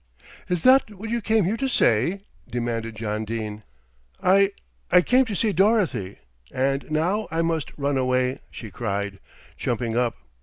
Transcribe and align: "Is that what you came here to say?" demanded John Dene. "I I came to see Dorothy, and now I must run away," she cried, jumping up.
"Is 0.49 0.63
that 0.63 0.91
what 0.95 1.11
you 1.11 1.21
came 1.21 1.45
here 1.45 1.57
to 1.57 1.67
say?" 1.67 2.21
demanded 2.49 2.95
John 2.95 3.23
Dene. 3.23 3.61
"I 4.19 4.51
I 4.91 5.03
came 5.03 5.25
to 5.25 5.35
see 5.35 5.51
Dorothy, 5.53 6.17
and 6.49 6.89
now 6.89 7.27
I 7.29 7.43
must 7.43 7.69
run 7.77 7.97
away," 7.99 8.39
she 8.49 8.71
cried, 8.71 9.19
jumping 9.57 9.95
up. 9.95 10.15